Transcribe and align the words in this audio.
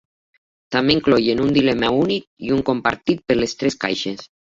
També 0.75 0.93
incloïen 0.93 1.43
un 1.43 1.51
dilema 1.57 1.91
únic 1.97 2.25
i 2.47 2.49
un 2.55 2.63
compartit 2.71 3.21
per 3.29 3.37
les 3.41 3.55
tres 3.61 3.79
caixes. 3.85 4.27